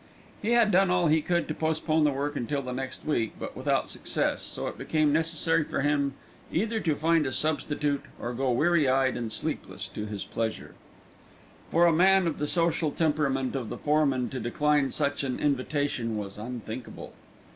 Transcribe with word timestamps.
He 0.41 0.53
had 0.53 0.71
done 0.71 0.89
all 0.89 1.09
he 1.09 1.21
could 1.21 1.47
to 1.47 1.53
postpone 1.53 2.05
the 2.05 2.11
work 2.11 2.35
until 2.35 2.63
the 2.63 2.71
next 2.73 3.05
week, 3.05 3.33
but 3.39 3.55
without 3.55 3.87
success, 3.87 4.41
so 4.41 4.65
it 4.65 4.75
became 4.79 5.13
necessary 5.13 5.63
for 5.63 5.81
him 5.81 6.15
either 6.51 6.79
to 6.79 6.95
find 6.95 7.27
a 7.27 7.31
substitute, 7.31 8.01
or 8.19 8.33
go 8.33 8.49
weary 8.49 8.89
eyed 8.89 9.15
and 9.15 9.31
sleepless 9.31 9.87
to 9.89 10.07
his 10.07 10.25
pleasure. 10.25 10.73
For 11.69 11.85
a 11.85 11.93
man 11.93 12.25
of 12.25 12.39
the 12.39 12.47
social 12.47 12.89
temperament 12.89 13.55
of 13.55 13.69
the 13.69 13.77
foreman 13.77 14.29
to 14.29 14.39
decline 14.39 14.89
such 14.89 15.23
an 15.23 15.37
invitation 15.37 16.17
was 16.17 16.39
unthinkable. 16.39 17.13